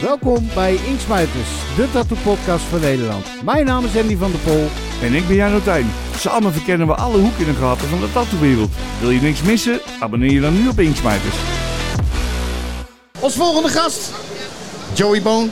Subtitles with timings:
[0.00, 3.26] Welkom bij Inksmuiters, de tattoo podcast van Nederland.
[3.44, 4.66] Mijn naam is Andy van der Pol.
[5.02, 5.90] En ik ben Jan Rotijn.
[6.16, 8.70] Samen verkennen we alle hoeken en gaten van de tattoowereld.
[9.00, 9.80] Wil je niks missen?
[10.00, 11.34] Abonneer je dan nu op Inksmijters.
[13.20, 14.10] Als volgende gast,
[14.92, 15.48] Joey Bone.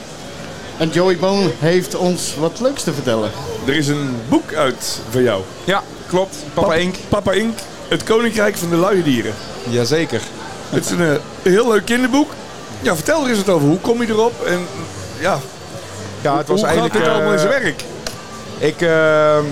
[0.77, 3.31] En Joey Bone heeft ons wat leuks te vertellen.
[3.65, 5.43] Er is een boek uit van jou.
[5.63, 6.35] Ja, klopt.
[6.53, 6.95] Papa Ink.
[7.09, 7.57] Papa Ink.
[7.87, 9.33] Het Koninkrijk van de Luie Dieren.
[9.69, 10.21] Jazeker.
[10.69, 12.31] Het is een eh, heel leuk kinderboek.
[12.81, 13.67] Ja, vertel er eens wat over.
[13.67, 14.45] Hoe kom je erop?
[14.45, 14.59] En
[15.19, 15.39] ja,
[16.21, 16.95] Ja, het was hoe eigenlijk...
[16.95, 17.83] gaat dit allemaal in zijn eh, werk?
[18.57, 18.89] Ik, eh,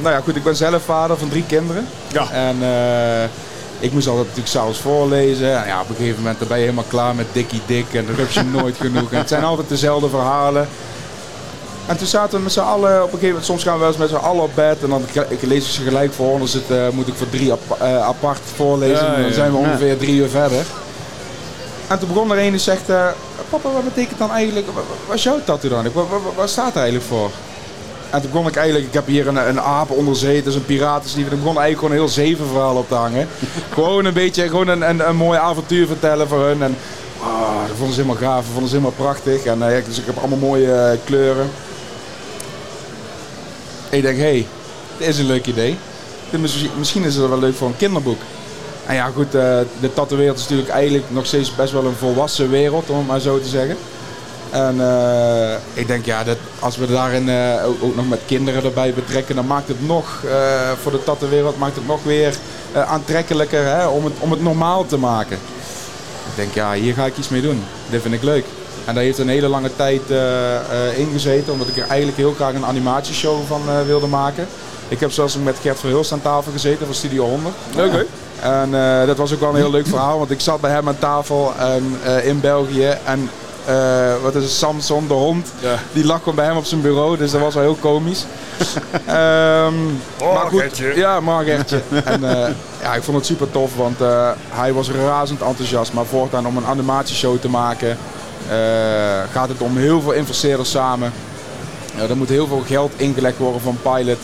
[0.02, 1.88] nou ja, goed, ik ben zelf vader van drie kinderen.
[2.08, 2.32] Ja.
[2.32, 3.24] En eh,
[3.80, 5.62] ik moest altijd natuurlijk s'avonds voorlezen.
[5.62, 8.06] En ja, op een gegeven moment dan ben je helemaal klaar met Dikkie Dik en
[8.06, 9.12] de rupsje nooit genoeg.
[9.12, 10.68] En het zijn altijd dezelfde verhalen.
[11.86, 13.88] En toen zaten we met z'n allen, op een gegeven moment, soms gaan we wel
[13.88, 14.78] eens met z'n allen op bed.
[14.84, 17.82] En dan ik lees ik ze gelijk voor, dan zit, moet ik voor drie ap-
[17.82, 19.06] apart voorlezen.
[19.06, 20.66] Ja, en dan zijn we ongeveer drie uur verder.
[21.88, 23.06] En toen begon er een die zegt, eh,
[23.50, 25.86] papa, wat betekent dan eigenlijk, wa- wa- wat is jouw tattoo dan?
[25.86, 27.30] Ik, wa- wa- Waar staat er eigenlijk voor?
[28.10, 30.66] En toen begon ik eigenlijk, ik heb hier een, een aap onder zee, is een
[30.66, 31.26] piratenslief.
[31.26, 33.28] En ik begon eigenlijk gewoon een heel zevenverhaal op te hangen.
[33.74, 36.64] gewoon een beetje, gewoon een, een, een mooi avontuur vertellen voor hun.
[36.64, 36.78] En
[37.22, 39.44] ah, dat vonden ze helemaal gaaf, dat vonden ze helemaal prachtig.
[39.46, 41.50] En eh, dus ik heb allemaal mooie eh, kleuren.
[43.90, 44.48] En ik denk, hé, hey,
[44.98, 45.78] dit is een leuk idee.
[46.30, 46.40] Dit
[46.78, 48.20] Misschien is het wel leuk voor een kinderboek.
[48.88, 52.50] En ja, goed, eh, de tattoo-wereld is natuurlijk eigenlijk nog steeds best wel een volwassen
[52.50, 53.78] wereld, om het maar zo te zeggen.
[54.50, 58.64] En eh, ik denk, ja, dat als we daarin eh, ook, ook nog met kinderen
[58.64, 62.36] erbij betrekken, dan maakt het nog, eh, voor de tattoo-wereld, maakt het nog weer
[62.74, 65.38] aantrekkelijker hè, om, het, om het normaal te maken.
[66.30, 67.64] Ik denk, ja, hier ga ik iets mee doen.
[67.90, 68.46] Dit vind ik leuk.
[68.88, 72.34] En daar heeft een hele lange tijd eh eh, ingezeten, omdat ik er eigenlijk heel
[72.34, 74.48] graag een animatieshow van eh, wilde maken.
[74.88, 77.56] Ik heb zelfs met Gert Verhulst aan tafel gezeten van Studio 100.
[77.78, 78.06] Oké.
[78.42, 78.72] En
[79.08, 81.54] dat was ook wel een heel leuk verhaal, want ik zat bij hem aan tafel
[81.60, 82.98] en, in België.
[83.06, 83.30] En
[84.22, 85.76] wat is het, Samson, de hond, Ja.
[85.94, 88.24] die lag gewoon bij hem op zijn bureau, dus dat was wel heel komisch.
[89.06, 89.86] Ehm,
[90.20, 90.96] maar goed, Gertje.
[90.96, 91.82] ja, Margertje.
[92.04, 92.22] en
[92.82, 93.98] ja, ik vond het super tof, want
[94.50, 95.94] hij was razend enthousiast.
[95.94, 97.98] Maar voortaan om een animatieshow te maken,
[99.32, 101.12] gaat het om heel veel investeerders samen.
[101.96, 104.18] Ja, er moet heel veel geld ingelegd worden van Pilot.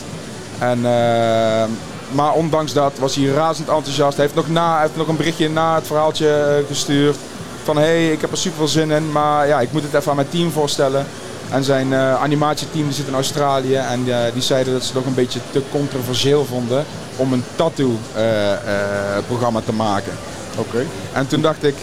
[0.59, 1.63] En, eh,
[2.11, 4.17] maar ondanks dat was hij razend enthousiast.
[4.17, 7.15] Hij heeft nog, na, heeft nog een berichtje na het verhaaltje eh, gestuurd.
[7.63, 9.93] Van hé, hey, ik heb er super veel zin in, maar ja, ik moet het
[9.93, 11.05] even aan mijn team voorstellen.
[11.49, 14.97] En zijn eh, animatieteam die zit in Australië en eh, die zeiden dat ze het
[14.97, 16.85] nog een beetje te controversieel vonden
[17.15, 20.11] om een tattoo-programma te maken.
[20.57, 20.85] Oké.
[21.13, 21.75] En toen dacht ik,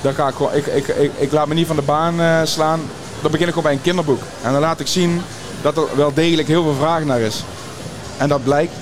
[0.00, 2.40] dan ga ik, gewoon, ik, ik, ik, ik laat me niet van de baan eh,
[2.44, 2.80] slaan.
[3.22, 4.20] Dan begin ik gewoon bij een kinderboek.
[4.42, 5.22] En dan laat ik zien
[5.62, 7.42] dat er wel degelijk heel veel vraag naar is.
[8.16, 8.72] En dat blijkt.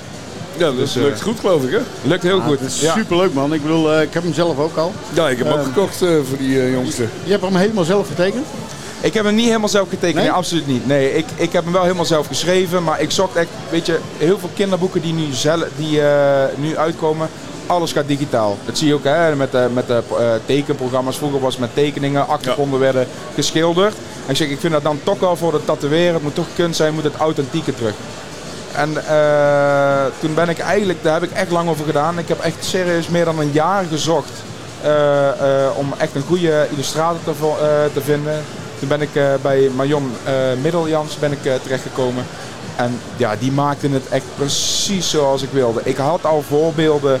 [0.57, 1.79] Ja, dat Dus, eh, lukt goed geloof ik hè?
[2.01, 2.59] Lukt heel goed.
[2.59, 2.93] Het is Ja.
[2.93, 3.53] superleuk man.
[3.53, 4.93] Ik bedoel, eh, ik heb hem zelf ook al.
[5.13, 5.73] Ja, ik heb hem ook Ehm.
[5.73, 7.05] gekocht eh, voor die eh, jongste.
[7.23, 8.45] Je hebt hem helemaal zelf getekend?
[9.01, 10.15] Ik heb hem niet helemaal zelf getekend.
[10.15, 10.23] Nee?
[10.23, 10.87] Nee, absoluut niet.
[10.87, 12.83] Nee, ik, ik heb hem wel helemaal zelf geschreven.
[12.83, 16.77] Maar ik zocht echt, weet je, heel veel kinderboeken die nu, zelf, die, eh, nu
[16.77, 17.29] uitkomen.
[17.69, 18.57] Alles gaat digitaal.
[18.65, 21.17] Dat zie je ook hè, met, de met de eh, tekenprogramma's.
[21.17, 23.93] Vroeger was het met tekeningen, achtergronden werden geschilderd.
[24.25, 26.13] En ik zeg, ik vind dat dan toch wel voor de tatoeëren.
[26.13, 27.93] Het moet toch kunst zijn, moet het authentieke terug.
[28.75, 32.19] En eh, toen ben ik eigenlijk, daar heb ik echt lang over gedaan.
[32.19, 34.31] Ik heb echt serieus meer dan een jaar gezocht
[34.81, 38.43] eh, eh, om echt een goede illustrator te, eh, te vinden.
[38.79, 42.25] Toen ben ik eh, bij Marion eh Middeljans ben ik, eh, terechtgekomen.
[42.75, 45.81] En ja, die maakte het echt precies zoals ik wilde.
[45.83, 47.19] Ik had al voorbeelden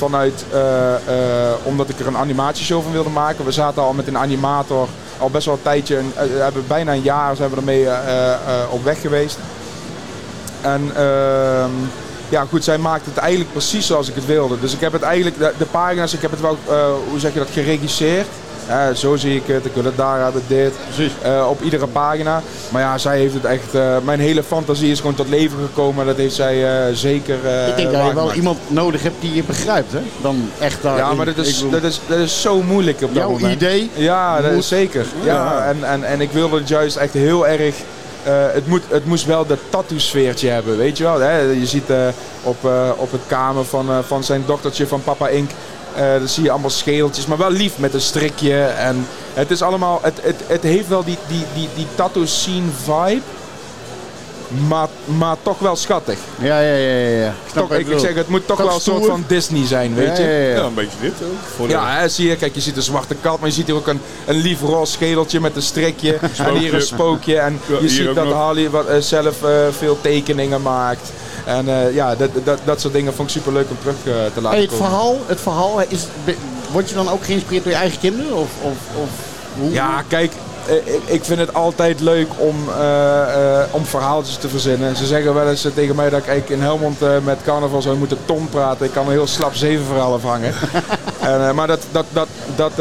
[0.00, 3.44] vanuit, eh, eh, omdat ik er een animatieshow van wilde maken.
[3.44, 4.88] We zaten al met een animator
[5.18, 7.86] al best wel een tijdje, een- eh, hebben bijna een jaar zijn we ermee
[8.70, 9.38] op weg geweest.
[10.60, 11.70] En ehm,
[12.28, 14.60] ja, goed, zij maakt het eigenlijk precies zoals ik het wilde.
[14.60, 16.58] Dus ik heb het eigenlijk, de, de pagina's, ik heb het wel,
[17.10, 18.26] hoe zeg je dat, geregisseerd.
[18.70, 20.72] Eh, zo zie ik het, ik wil het daar hebben, dit.
[20.94, 21.12] Precies.
[21.22, 22.42] Eh, op iedere pagina.
[22.68, 26.06] Maar ja, zij heeft het echt, eh, mijn hele fantasie is gewoon tot leven gekomen.
[26.06, 26.64] Dat heeft zij
[26.94, 27.34] zeker
[27.68, 30.00] ik denk dat je wel iemand nodig hebt die je begrijpt, hè?
[30.22, 30.96] Dan echt daar.
[30.96, 33.52] Ja, maar dat is, dat, is, dat is zo moeilijk op dat Jouw moment.
[33.52, 35.06] idee Ja, dat is zeker.
[35.24, 35.64] Ja, Ja.
[35.64, 37.74] En, en, en ik wilde het juist echt heel erg.
[38.52, 41.20] het, moet, het moest wel dat tattoo-sfeertje hebben, weet je wel.
[41.20, 41.38] Hè?
[41.38, 41.90] Je ziet
[42.42, 45.50] op, op het kamer van, van zijn dochtertje van Papa Ink.
[45.96, 48.62] Eh dan zie je allemaal scheeltjes, maar wel lief met een strikje.
[48.62, 49.98] En het is allemaal.
[50.02, 53.22] Het, het, het heeft wel die, die, die, die tattoo scene vibe.
[54.68, 56.18] Maar, maar toch wel schattig.
[56.40, 57.08] Ja, ja, ja, ja.
[57.24, 57.34] ja.
[57.50, 59.94] Snap Toch, wat ik, ik zeg, het moet toch wel een soort van Disney zijn,
[59.94, 60.28] weet Ja, je.
[60.30, 60.54] ja, ja.
[60.54, 61.12] Ja, een beetje dit
[61.60, 61.68] ook.
[61.68, 62.36] Ja, hè, zie je.
[62.36, 64.92] Kijk, je ziet een zwarte kat, maar je ziet hier ook een, een lief roze
[64.92, 66.18] schedeltje met een strikje.
[66.38, 67.38] en hier een spookje.
[67.38, 68.34] En Ja, je ziet dat nog.
[68.34, 71.12] Harley wat, eh, zelf eh, veel tekeningen maakt.
[71.44, 74.12] En eh, ja, dat, dat, dat soort dingen vond ik super leuk om terug eh,
[74.34, 74.86] te laten Hey, het komen.
[74.86, 76.06] verhaal, het verhaal is,
[76.72, 78.36] word je dan ook geïnspireerd door je eigen kinderen?
[78.36, 79.08] Of, of, of
[79.60, 79.72] hoe?
[79.72, 80.32] Ja, kijk,
[80.66, 82.56] eh, ik, ik vind het altijd leuk om,
[83.70, 84.96] om verhaaltjes te verzinnen.
[84.96, 88.48] Ze zeggen wel eens tegen mij dat ik in Helmond met carnaval zou moeten Tom
[88.48, 88.86] praten.
[88.86, 90.54] Ik kan een heel slap zeven verhalen vangen.
[91.20, 92.72] en, maar dat, dat, dat, dat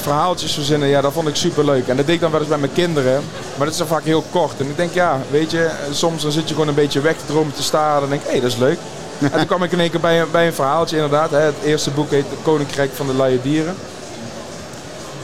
[0.00, 1.88] verhaaltjes verzinnen, ja, dat vond ik super leuk.
[1.88, 3.22] En dat deed ik dan wel eens bij mijn kinderen.
[3.56, 4.52] Maar dat is dan vaak heel kort.
[4.58, 7.26] En ik denk, ja, weet je, soms dan zit je gewoon een beetje weg te
[7.26, 8.02] dromen te staren.
[8.02, 8.78] En denk ik, hé, dat is leuk.
[9.18, 11.30] en toen kwam ik in één keer bij, een- bij een verhaaltje, inderdaad.
[11.30, 11.38] Hè.
[11.38, 13.74] Het eerste boek heet Koninkrijk van de Luie Dieren.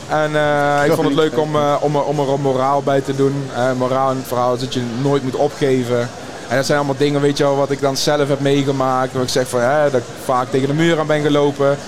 [0.09, 3.01] En eh, ik vond het leuk om, eh, om, er, om er een moraal bij
[3.01, 3.49] te doen.
[3.55, 6.09] Eh, moraal in het verhaal is dat je nooit moet opgeven.
[6.49, 9.13] En dat zijn allemaal dingen, weet je wel, wat ik dan zelf heb meegemaakt.
[9.13, 11.79] Waar ik zeg van, hè, dat ik vaak tegen de muur aan ben gelopen.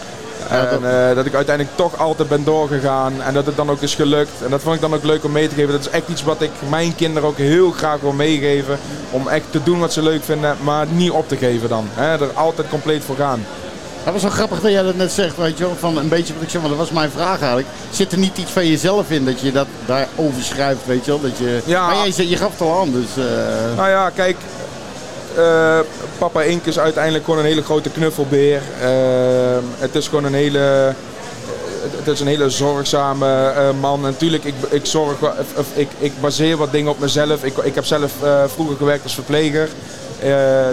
[0.51, 3.23] En eh, dat ik uiteindelijk toch altijd ben doorgegaan.
[3.23, 4.43] En dat het dan ook is gelukt.
[4.45, 5.73] En dat vond ik dan ook leuk om mee te geven.
[5.73, 8.79] Dat is echt iets wat ik mijn kinderen ook heel graag wil meegeven.
[9.11, 11.89] Om echt te doen wat ze leuk vinden, maar niet op te geven dan.
[11.93, 13.45] Hè, er altijd compleet voor gaan.
[14.05, 15.77] Dat was wel grappig dat jij dat net zegt, weet je wel.
[15.79, 17.69] Van een beetje wat ik zeg, maar dat was mijn vraag eigenlijk.
[17.91, 21.21] Zit er niet iets van jezelf in dat je dat daarover schrijft, weet je wel?
[21.21, 21.61] Dat je...
[21.65, 21.87] Ja.
[21.87, 23.25] Maar jij, je gaf het al aan, dus...
[23.25, 24.37] eh, Nou ja, kijk.
[25.39, 25.79] Eh,
[26.19, 28.63] Papa Ink is uiteindelijk gewoon een hele grote knuffelbeer.
[28.81, 28.89] Eh,
[29.79, 30.95] het is gewoon een hele.
[31.97, 34.05] Het is een hele zorgzame eh, man.
[34.05, 35.17] En natuurlijk, ik, ik, zorg,
[35.75, 37.45] ik, ik baseer wat dingen op mezelf.
[37.45, 38.13] Ik, ik heb zelf
[38.47, 39.69] vroeger gewerkt als verpleger.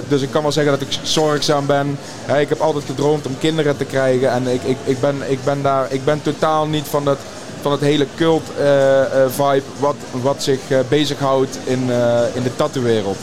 [0.08, 1.98] Dus ik kan wel zeggen dat ik zorgzaam ben.
[2.40, 4.32] Ik heb altijd gedroomd om kinderen te krijgen.
[4.32, 7.18] En ik, ik, ik, ben, ik, ben, daar, ik ben totaal niet van dat
[7.62, 8.44] van het hele cult
[9.30, 10.60] vibe wat, wat zich
[10.90, 11.90] bezighoudt in,
[12.34, 13.18] in de tattoo-wereld.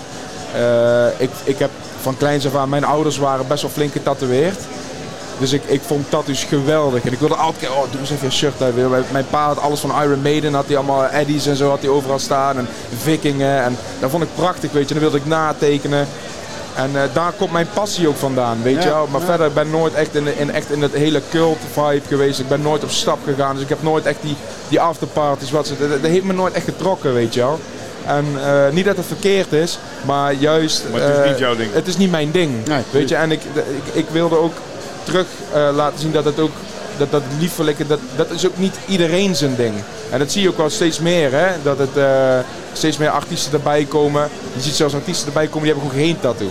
[0.54, 1.70] Eh, ik, ik heb
[2.00, 4.58] van kleins af aan, mijn ouders waren best wel flink getatoeëerd.
[5.38, 7.02] Dus ik, ik vond tattoos geweldig.
[7.04, 8.74] En ik wilde altijd, oh, doe eens even een shirt uit.
[9.12, 11.88] Mijn- pa had alles van Iron Maiden, had hij allemaal Eddies en zo had hij
[11.90, 12.58] overal staan.
[12.58, 12.68] En
[12.98, 13.62] vikingen.
[13.62, 14.94] En dat vond ik prachtig, weet je.
[14.94, 16.06] En dan wilde ik natekenen.
[16.76, 19.06] En eh, daar komt mijn passie ook vandaan, weet Ja, je wel.
[19.10, 19.26] Maar ja.
[19.26, 22.38] verder ben ik nooit echt in, de- in, echt in het hele cult vibe geweest.
[22.40, 23.54] Ik ben nooit op stap gegaan.
[23.54, 24.36] Dus ik heb nooit echt die,
[24.68, 25.50] die afterparties.
[25.50, 27.60] Wat ze, dat, dat heeft me nooit echt getrokken, weet je wel.
[28.06, 30.84] En eh, niet dat het verkeerd is, maar juist...
[30.92, 31.72] Maar het is eh, niet jouw ding.
[31.72, 32.66] Het is niet mijn ding.
[32.66, 34.54] Nee, weet je, en ik, ik, ik wilde ook
[35.02, 36.52] terug eh, laten zien dat het ook...
[36.96, 39.74] Dat, dat liefelijke, dat, dat is ook niet iedereen zijn ding.
[40.10, 41.46] En dat zie je ook wel steeds meer, hè.
[41.62, 42.38] Dat het eh,
[42.72, 44.28] steeds meer artiesten erbij komen.
[44.54, 46.50] Je ziet zelfs artiesten erbij komen, die hebben gewoon geen tattoo.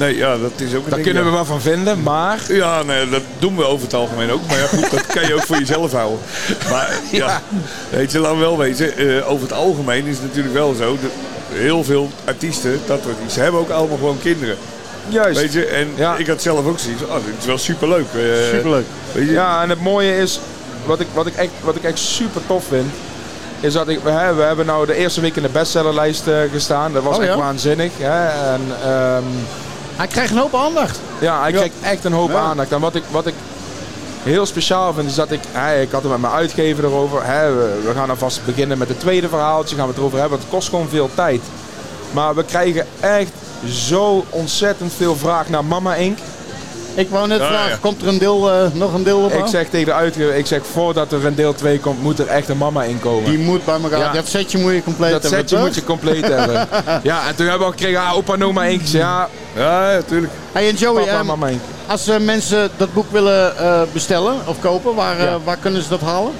[0.00, 1.28] Nee, ja, dat is ook een Daar kunnen ja.
[1.28, 2.40] we wel van vinden, maar...
[2.48, 4.46] Ja, nee, dat doen we over het algemeen ook.
[4.46, 6.18] Maar ja, goed, dat kan je ook voor jezelf houden.
[6.70, 7.42] Maar ja,
[7.90, 10.96] weet je, we wel weten, eh, over het algemeen is het natuurlijk wel zo.
[11.02, 11.10] Dat
[11.52, 14.56] heel veel artiesten, dat soort iets, ze hebben ook allemaal gewoon kinderen.
[15.08, 15.40] Juist.
[15.40, 16.16] Weet je, en Ja.
[16.16, 18.06] ik had zelf ook zoiets oh, dit is wel superleuk.
[18.14, 18.20] eh,
[18.52, 18.84] Superleuk.
[19.12, 20.40] Weet je, Ja, en het mooie is,
[20.86, 22.90] wat ik, wat ik, echt, wat ik echt super tof vind,
[23.60, 26.34] is dat ik, we, hè, we hebben nou de eerste week in de bestsellerlijst eh,
[26.52, 26.92] gestaan.
[26.92, 27.38] Dat was Oh, echt ja?
[27.38, 27.92] waanzinnig.
[27.98, 28.26] Hè?
[28.54, 29.24] En, ehm,
[30.00, 31.00] Hij krijgt een hoop aandacht.
[31.18, 32.38] ja, hij krijgt echt een hoop Ja.
[32.38, 32.72] aandacht.
[32.72, 33.34] En wat ik, wat ik
[34.22, 37.20] heel speciaal vind, is dat ik, hè, ik had het met mijn uitgever erover.
[37.26, 40.38] Hè, we, we gaan alvast beginnen met het tweede verhaaltje, gaan we het erover hebben.
[40.38, 41.40] want Het kost gewoon veel tijd.
[42.12, 43.32] Maar we krijgen echt
[43.68, 46.18] zo ontzettend veel vraag naar Mama Ink.
[46.94, 47.76] Ik wou net Ja, vragen, ja.
[47.80, 50.46] komt er een deel, eh, nog een deel op Ik zeg tegen de uitgever, ik
[50.46, 53.24] zeg voordat er een deel 2 komt, moet er echt een Mama in komen.
[53.30, 53.98] Die moet bij elkaar.
[53.98, 54.12] Ja.
[54.12, 55.40] Dat setje moet je compleet Dat hebben.
[55.40, 55.64] setje toch?
[55.64, 56.68] moet je compleet hebben.
[57.02, 58.98] Ja, en toen hebben we al gekregen, ah, opa noem maar één keer.
[59.00, 60.32] Ja, ja, natuurlijk.
[60.52, 61.48] Hey, en Joey, papa, ehm, mama
[61.86, 65.38] als eh, mensen dat boek willen eh, bestellen of kopen, waar, Ja.
[65.44, 66.32] waar kunnen ze dat halen?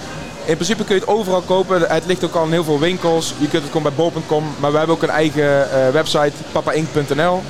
[0.44, 1.82] In principe kun je het overal kopen.
[1.88, 3.34] Het ligt ook al in heel veel winkels.
[3.38, 4.44] Je kunt het gewoon bij bol.com.
[4.58, 7.42] Maar we hebben ook een eigen eh, website, papaink.nl.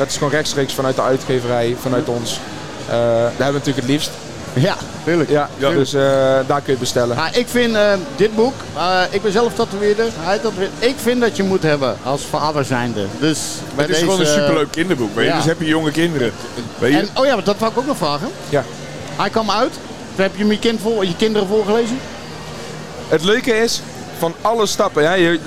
[0.00, 2.40] Dat is gewoon rechtstreeks vanuit de uitgeverij, vanuit ons.
[2.88, 4.10] Eh, daar hebben we natuurlijk het liefst.
[4.52, 5.30] Ja, tuurlijk.
[5.30, 5.70] Ja, Ja.
[5.70, 7.16] dus eh, daar kun je het bestellen.
[7.16, 10.70] Maar ik vind eh, dit boek, eh, ik ben zelf tatoeëerder, hij tatoeëert.
[10.78, 13.06] ik vind dat je moet hebben als vader zijnde.
[13.18, 13.38] Dus
[13.74, 15.14] bij Het is deze, gewoon een superleuk kinderboek.
[15.14, 15.30] Weet je?
[15.30, 15.36] ja.
[15.36, 16.32] Dus heb je jonge kinderen.
[16.78, 16.98] Weet je?
[16.98, 18.28] En, oh ja, dat wou ik ook nog vragen.
[18.48, 18.64] Ja.
[19.16, 19.72] Hij kwam uit,
[20.16, 21.98] heb je hem je, kind vol, je kinderen voorgelezen?
[23.08, 23.82] Het leuke is,
[24.20, 25.38] van alle stappen, hè, je,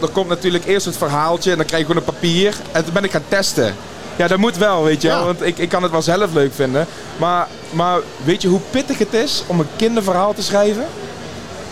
[0.00, 2.54] er, komt natuurlijk eerst het verhaaltje en dan krijg je gewoon een papier.
[2.72, 3.74] En toen ben ik gaan testen.
[4.16, 5.24] Ja, dat moet wel, weet je wel, Ja.
[5.24, 6.86] want ik, ik kan het wel zelf leuk vinden.
[7.16, 10.86] Maar, maar weet je hoe pittig het is om een kinderverhaal te schrijven?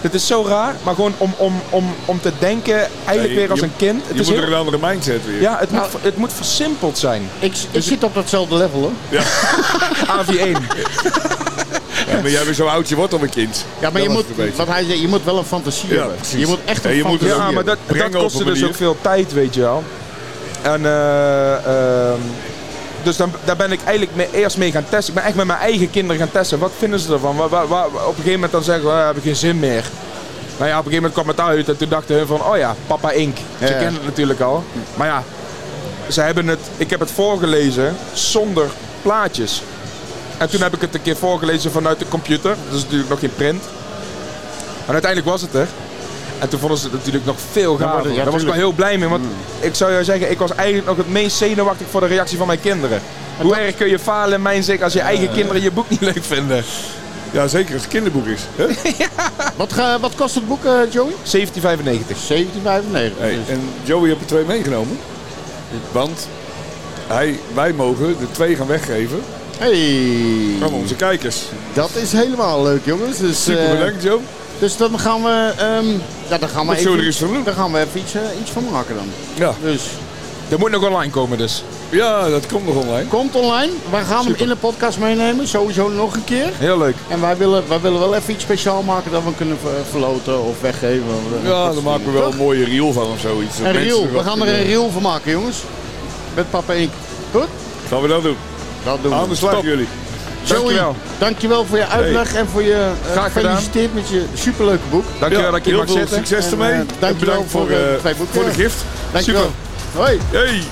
[0.00, 3.50] Het is zo raar, maar gewoon om, om, om, om te denken, eigenlijk Ja, weer
[3.50, 4.02] als je- een kind.
[4.06, 5.40] Het je is moet heel- er een andere mindset weer.
[5.40, 7.30] ja, het, Nou- moet, het moet versimpeld zijn.
[7.38, 9.20] Ik, ik zit op datzelfde level hoor.
[10.06, 10.58] AV1.
[12.10, 13.64] Ja, maar jij bent zo oud, je wordt al een kind.
[13.80, 14.24] Ja, maar je moet,
[14.56, 16.16] wat hij zei, je moet wel een fantasie Ja, hebben.
[16.16, 16.40] precies.
[16.40, 18.64] Je moet echt een Ja, je moet fantasie er Ja, maar dat, dat kostte dus
[18.64, 19.82] ook veel tijd, weet je wel.
[20.62, 22.18] En eh, ehm,
[23.02, 25.08] dus dan, daar ben ik eigenlijk mee, eerst mee gaan testen.
[25.08, 26.58] Ik ben echt met mijn eigen kinderen gaan testen.
[26.58, 27.36] Wat vinden ze ervan?
[27.36, 29.58] Waar, waar- waar- op een gegeven moment dan zeggen we, "Ah, heb ik geen zin
[29.58, 29.84] meer.
[30.56, 32.56] Nou ja, op een gegeven moment kwam het uit en toen dachten hun van, oh
[32.56, 33.36] ja, Papa Ink.
[33.58, 33.70] Ze Ja.
[33.72, 34.64] kennen het natuurlijk al.
[34.94, 35.22] Maar ja,
[36.08, 38.66] ze hebben het, ik heb het voorgelezen zonder
[39.02, 39.62] plaatjes.
[40.38, 42.56] En toen heb ik het een keer voorgelezen vanuit de computer.
[42.68, 43.62] Dat is natuurlijk nog geen print.
[44.86, 45.66] En uiteindelijk was het er.
[46.38, 48.10] En toen vonden ze het natuurlijk nog veel maar gaver.
[48.12, 49.08] ja, Daar was ik wel heel blij mee.
[49.08, 49.24] Want
[49.60, 52.46] ik zou jou zeggen, ik was eigenlijk nog het meest zenuwachtig voor de reactie van
[52.46, 53.00] mijn kinderen.
[53.40, 56.00] Hoe erg kun je falen in mijn zicht als je eigen kinderen je boek niet
[56.00, 56.64] leuk vinden?
[57.30, 58.40] Ja, zeker als het kinderboek is.
[58.56, 58.66] Hè?
[59.56, 61.12] Wat, ga- wat kost het boek, eh, Joey?
[61.30, 62.16] 1795.
[62.28, 63.18] 1795.
[63.18, 63.48] Hey, dus.
[63.48, 64.98] en Joey heeft er twee meegenomen.
[65.92, 66.28] Want
[67.06, 69.20] hij, wij mogen de twee gaan weggeven
[69.58, 71.42] Hey, aan onze kijkers.
[71.72, 73.18] dat is helemaal leuk, jongens.
[73.18, 74.18] Dus, Super eh, bedankt, Joe.
[74.58, 75.86] dus dan gaan we, ehm,
[76.28, 77.44] ja, dan gaan we Wat zullen we even, eens van doen?
[77.44, 79.06] dan gaan we even iets, eh, iets van maken dan.
[79.34, 79.54] Ja.
[79.62, 79.82] Dus
[80.50, 81.62] Er moet nog online komen dus.
[81.90, 83.06] ja, dat komt nog online.
[83.08, 83.72] komt online.
[83.90, 86.50] Wij gaan hem in de podcast meenemen, sowieso nog een keer.
[86.58, 86.94] Heel leuk.
[87.08, 90.42] En wij willen, wij willen wel even iets speciaal maken dat we kunnen ver- verloten
[90.44, 91.04] of weggeven.
[91.44, 92.30] Ja, dan maken we wel Toch?
[92.32, 93.56] een mooie reel van of zoiets.
[93.58, 94.08] Dat Een reel.
[94.12, 95.56] We gaan er een reel van maken, jongens.
[96.34, 96.90] Met Papa Ink.
[97.32, 97.46] Goed?
[97.88, 98.36] Gaan we dat doen.
[98.84, 99.16] Dat doen we.
[99.16, 99.62] Aan de slag Top.
[99.64, 99.86] jullie.
[100.42, 100.96] Joey, Dankjewel.
[101.18, 103.30] dankjewel voor je uitleg en voor je gedaan.
[103.30, 105.04] gefeliciteerd met je superleuke boek.
[105.20, 106.16] Dankjewel Ja, dat heel mag zitten.
[106.16, 106.70] succes En, ermee.
[106.72, 108.84] En dankjewel bedankt voor, voor, eh, voor de gift.
[109.12, 109.42] Dankjewel.
[109.42, 110.02] Super.
[110.02, 110.18] Hoi.
[110.30, 110.62] Hey.